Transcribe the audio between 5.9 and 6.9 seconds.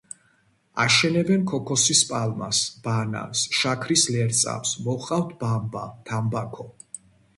თამბაქო.